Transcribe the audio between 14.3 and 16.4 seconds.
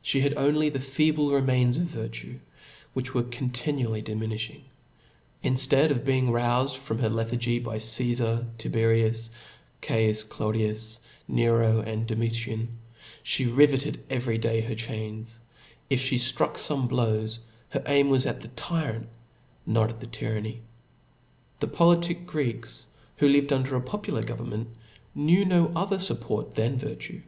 day her chains; if (he